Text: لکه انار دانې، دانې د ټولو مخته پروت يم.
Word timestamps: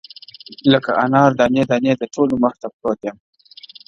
لکه 0.71 0.91
انار 1.05 1.31
دانې، 1.39 1.63
دانې 1.69 1.93
د 1.97 2.03
ټولو 2.13 2.33
مخته 2.43 2.67
پروت 2.75 2.99
يم. 3.07 3.17